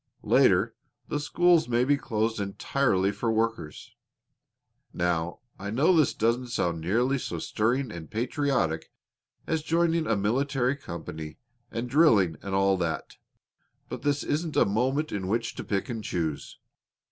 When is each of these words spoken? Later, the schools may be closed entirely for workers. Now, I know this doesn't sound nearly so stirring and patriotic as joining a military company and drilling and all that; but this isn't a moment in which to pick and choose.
Later, 0.23 0.73
the 1.09 1.19
schools 1.19 1.67
may 1.67 1.83
be 1.83 1.95
closed 1.95 2.39
entirely 2.39 3.11
for 3.11 3.31
workers. 3.31 3.91
Now, 4.93 5.41
I 5.59 5.69
know 5.69 5.95
this 5.95 6.15
doesn't 6.15 6.47
sound 6.47 6.81
nearly 6.81 7.19
so 7.19 7.37
stirring 7.37 7.91
and 7.91 8.09
patriotic 8.09 8.91
as 9.45 9.61
joining 9.61 10.07
a 10.07 10.15
military 10.15 10.75
company 10.75 11.37
and 11.69 11.87
drilling 11.87 12.35
and 12.41 12.55
all 12.55 12.77
that; 12.77 13.17
but 13.89 14.01
this 14.01 14.23
isn't 14.23 14.57
a 14.57 14.65
moment 14.65 15.11
in 15.11 15.27
which 15.27 15.53
to 15.53 15.63
pick 15.63 15.87
and 15.87 16.03
choose. 16.03 16.57